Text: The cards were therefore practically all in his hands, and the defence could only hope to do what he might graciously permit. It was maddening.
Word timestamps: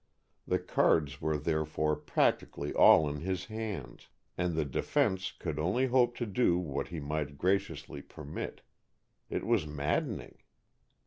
The 0.47 0.57
cards 0.57 1.21
were 1.21 1.37
therefore 1.37 1.95
practically 1.95 2.73
all 2.73 3.07
in 3.07 3.17
his 3.17 3.45
hands, 3.45 4.09
and 4.35 4.55
the 4.55 4.65
defence 4.65 5.31
could 5.31 5.59
only 5.59 5.85
hope 5.85 6.17
to 6.17 6.25
do 6.25 6.57
what 6.57 6.87
he 6.87 6.99
might 6.99 7.37
graciously 7.37 8.01
permit. 8.01 8.61
It 9.29 9.45
was 9.45 9.67
maddening. 9.67 10.39